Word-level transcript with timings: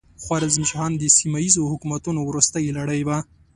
خوارزم 0.23 0.63
شاهان 0.69 0.93
د 0.97 1.03
سیمه 1.17 1.39
ییزو 1.43 1.69
حکومتونو 1.71 2.19
وروستۍ 2.23 2.65
لړۍ 2.77 3.01
وه. 3.07 3.17